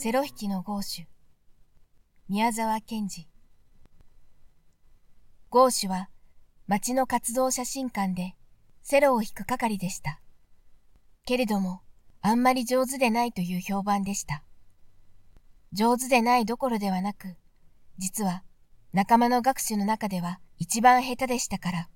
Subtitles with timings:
[0.00, 1.04] セロ引きのゴーシュ
[2.28, 3.26] 宮沢賢治
[5.50, 6.08] ゴーシュは
[6.68, 8.36] 町の活動写真館で
[8.80, 10.20] セロを引く係でした。
[11.26, 11.80] けれども、
[12.22, 14.44] あんまり上手でないという評判でした。
[15.72, 17.34] 上手でないどころではなく、
[17.98, 18.44] 実は
[18.92, 21.88] 仲間の学士の中では一番下手でしたから、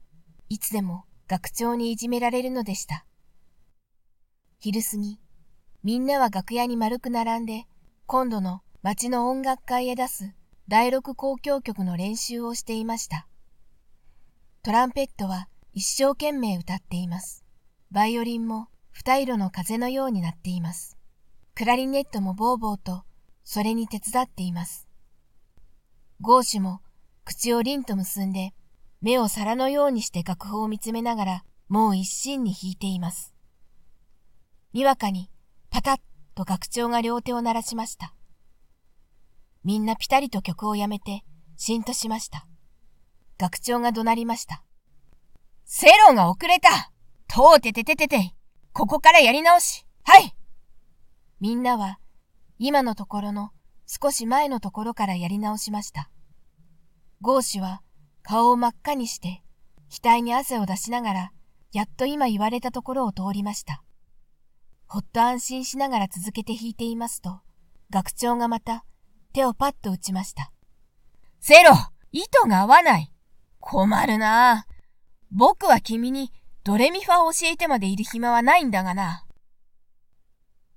[0.49, 3.07] いつでも学長にいじめられるのでした。
[4.59, 5.21] 昼過ぎ、
[5.85, 7.69] みんなは楽屋に丸く並んで、
[8.07, 10.35] 今度の町の音楽会へ出す
[10.69, 13.27] 第六交響曲の練習をしていました。
[14.63, 17.45] トランペットは一生懸命歌っています。
[17.91, 20.99] バイオリンも二色の風のようになっています。
[21.55, 23.05] クラリネットもボーボーと
[23.45, 24.87] それに手伝っています。
[26.21, 26.81] ゴーシュも
[27.25, 28.53] 口を凛と結んで
[29.01, 33.35] 目を皿のようにして楽譜を見つめながらもう一心に弾いています。
[34.73, 35.31] にわかに
[35.71, 36.01] パタッ
[36.35, 38.15] と学長が両手を鳴らしました。
[39.65, 41.25] みんなぴたりと曲をやめて、
[41.57, 42.47] しんとしました。
[43.39, 44.63] 学長が怒鳴りました。
[45.65, 46.91] セロが遅れた
[47.29, 48.35] とうててててて
[48.73, 50.35] ここからやり直しはい
[51.41, 51.99] みんなは、
[52.59, 53.51] 今のところの
[53.87, 56.09] 少し前のところからやり直しました。
[57.21, 57.83] ゴーシュは
[58.23, 59.43] 顔を真っ赤にして、
[59.91, 61.33] 額に汗を出しながら、
[61.73, 63.83] やっと今言われたところを通りました。
[64.93, 67.41] ほっと安心しながら続けて弾いていますと、
[67.89, 68.85] 学長がまた
[69.33, 70.53] 手をパッと打ちました。
[71.41, 71.71] セロ
[72.13, 73.11] 糸が合わない
[73.59, 74.67] 困るな
[75.31, 76.31] 僕は君に
[76.63, 79.25] ドレミファを教えてまでいる暇はないんだがな。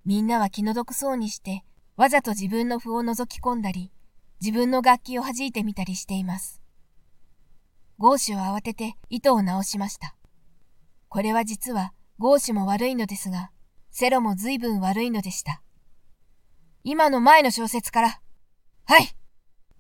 [0.06, 1.66] みんなは気の毒そうにして、
[1.98, 3.92] わざと自分の譜を覗き込んだり、
[4.40, 6.62] 自分の楽器を弾いてみたりしています。
[7.98, 10.16] ゴーシュは慌てて糸を直しました。
[11.10, 13.52] これは実はゴーシュも悪いのですが、
[13.98, 15.62] セロも随分悪いのでした。
[16.84, 18.20] 今の前の小説から。
[18.84, 19.16] はい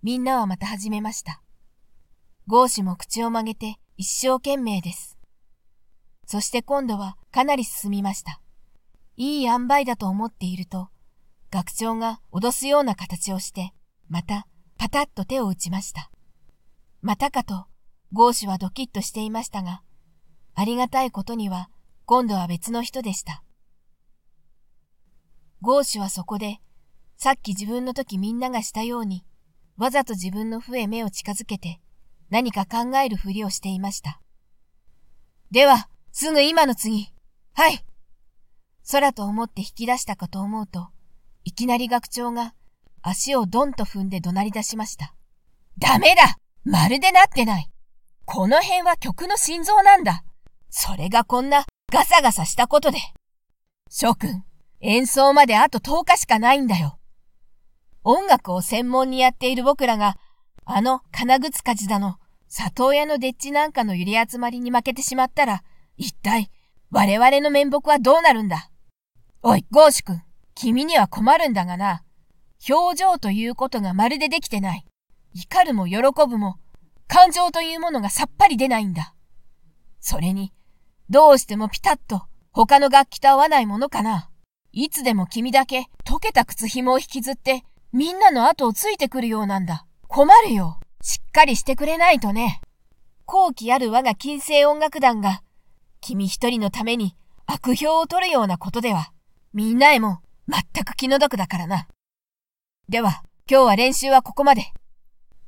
[0.03, 1.41] みんなはまた始めました。
[2.47, 5.17] ゴーシュも口を曲げて一生懸命です。
[6.25, 8.39] そして今度はかなり進みました。
[9.17, 10.87] いい塩梅だと思っていると、
[11.51, 13.73] 学長が脅すような形をして、
[14.07, 16.09] またパタッと手を打ちました。
[17.01, 17.65] またかと、
[18.13, 19.81] ゴーシュはドキッとしていましたが、
[20.53, 21.69] ありがたいことには
[22.05, 23.41] 今度は別の人でした。
[25.65, 26.59] ゴーシュはそこで、
[27.17, 29.25] さっき自分の時みんながしたように、
[29.77, 31.81] わざと自分の笛目を近づけて、
[32.29, 34.21] 何か考えるふりをしていました。
[35.49, 37.11] では、すぐ今の次。
[37.53, 37.83] はい。
[38.91, 40.89] 空と思って引き出したかと思うと、
[41.43, 42.53] いきなり学長が
[43.01, 45.15] 足をドンと踏んで怒鳴り出しました。
[45.79, 47.71] ダメだまるでなってない
[48.25, 50.23] この辺は曲の心臓なんだ
[50.69, 52.99] それがこんなガサガサしたことで。
[53.89, 54.44] 諸君、
[54.81, 56.99] 演奏まであと10日しかないんだよ。
[58.03, 60.17] 音楽を専門にやっている僕らが
[60.65, 65.63] あの金靴かじだの、里親のでっちなんかの揺り集まりに負けてしまったら、
[65.97, 66.49] 一体、
[66.91, 68.69] 我々の面目はどうなるんだ？
[69.43, 70.23] おい、ゴーシュ君、
[70.55, 72.03] 君には困るんだがな。
[72.67, 74.85] 表情ということがまるでできてない。
[75.33, 75.97] 怒るも喜
[76.27, 76.57] ぶも、
[77.07, 79.13] 感情というものがさっぱり出ないんだ。
[79.99, 80.53] それに、
[81.09, 84.31] どうしてもピタッと他の楽器と合わないものかな。
[84.77, 87.63] いつでも君だけ溶けた靴紐を引きずって
[87.93, 89.85] みんなの後をついてくるようなんだ。
[90.09, 90.81] 困るよ。
[91.01, 92.59] しっかりしてくれないとね。
[93.25, 95.41] 後期ある我が金星音楽団が、
[96.01, 97.15] 君一人のために
[97.45, 99.13] 悪評を取るようなことでは、
[99.53, 100.19] みんなへも
[100.49, 101.87] 全く気の毒だからな。
[102.89, 104.73] では、今日は練習はここまで。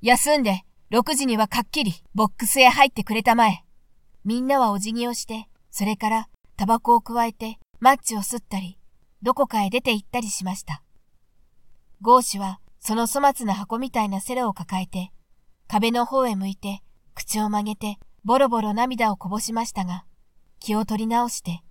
[0.01, 0.61] 休んで、
[0.91, 3.65] 6時にはかっきりボックスへ入ってくれたまえ。
[4.23, 8.77] みんなはお辞儀をして、それからタバコをくわえてマッチを吸ったり、
[9.21, 10.83] どこかへ出て行ったりしました。
[12.01, 15.11] ゴーシュはその粗末な箱みたいなセロを抱えて、
[15.67, 16.81] 壁の方へ向いて、
[17.13, 20.05] 口を曲げて、ボロボロ涙をこぼしましたが、
[20.59, 21.63] 気を取り直して、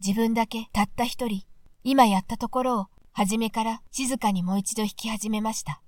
[0.00, 1.44] 自分だけたった一人、
[1.84, 5.82] 今やったところを、初めから静かにもう一度弾き始めました。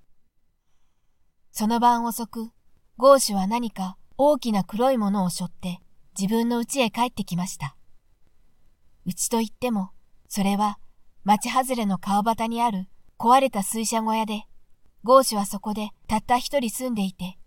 [1.53, 2.51] その晩遅く、
[2.99, 5.81] ゴーシュは何か大きな黒いものを背負って
[6.19, 7.77] 自分の家へ帰ってきました。
[9.07, 9.91] 家と言っても、
[10.29, 10.79] それは
[11.25, 12.87] 町外れの川端にある
[13.19, 14.45] 壊れた水車小屋で
[15.05, 17.39] ゴーシュはそこでたった一人住んでいて、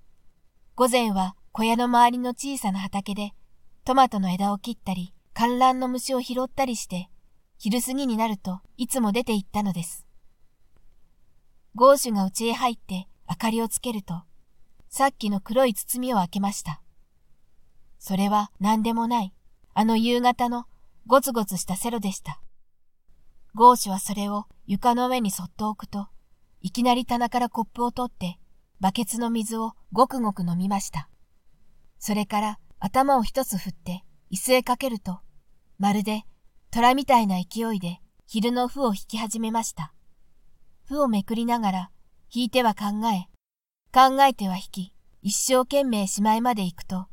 [0.76, 3.34] 午前は小屋の周りの小さな畑で
[3.84, 7.10] トマトの枝を切ったり、観覧の虫を拾ったりして、
[7.58, 10.06] 昼過ぎになるといつも出て行ったのです。
[11.74, 14.24] ゴーシュが家へ入って明かりをつけると、
[14.90, 16.82] さっきの黒い包みを開けました。
[17.98, 19.34] それは何でもない、
[19.74, 20.66] あの夕方の
[21.06, 22.42] ゴツゴツしたセロでした。
[23.54, 26.08] ゴーシュはそれを床の上にそっと置くと、
[26.62, 28.38] いきなり棚からコップを取って、
[28.80, 31.10] バケツの水をごくごく飲みました。
[32.00, 35.20] それから頭を一つ振って椅子へかけると、
[35.80, 36.24] まるで
[36.70, 39.94] 虎みたいな勢いで昼の符を引き始めました。
[40.86, 41.90] 符をめくりながら、
[42.32, 43.28] 引いては考え、
[43.94, 47.08] 考えては引き、一生懸命しまいまで行くと、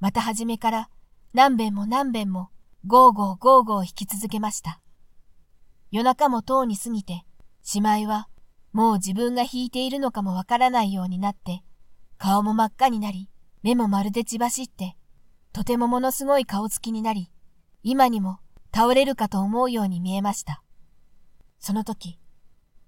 [0.00, 0.90] また初めから
[1.32, 2.50] 何遍も何遍も
[2.86, 4.80] ゴーゴーゴーゴー弾き続けました。
[5.90, 7.24] 夜中もとうに過ぎて、
[7.62, 8.28] しまいは
[8.72, 11.62] もう自分が弾いているのかもわからないようになって、
[12.18, 13.30] 顔も真っ赤になり、
[13.62, 14.96] 目もまるで血走って、
[15.52, 17.30] とてもものすごい顔つきになり、
[17.82, 18.38] 今にも
[18.74, 20.62] 倒れるかと思うように見えました。
[21.58, 22.18] その時、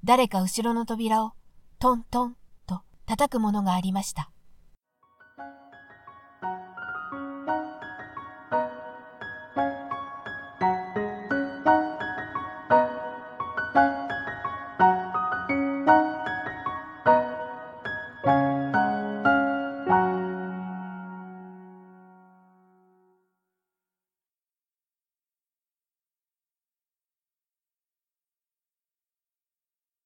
[0.04, 1.32] 誰か後ろの扉を
[1.78, 2.36] トントン
[2.66, 4.30] と叩くものがありました。